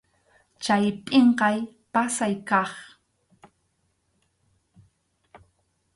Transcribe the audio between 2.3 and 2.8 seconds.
kaq.